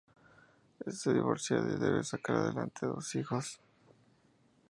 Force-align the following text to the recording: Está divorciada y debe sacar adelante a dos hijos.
Está 0.83 1.13
divorciada 1.13 1.71
y 1.71 1.77
debe 1.79 2.03
sacar 2.03 2.37
adelante 2.37 2.87
a 2.87 2.89
dos 2.89 3.13
hijos. 3.13 3.61